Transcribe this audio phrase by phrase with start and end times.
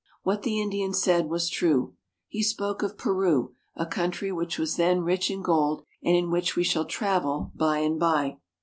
[0.23, 1.93] What the Indian said was true.
[2.27, 6.55] He spoke of Peru, a country which was then rich in gold, and in which
[6.55, 8.39] we shall travel by and by.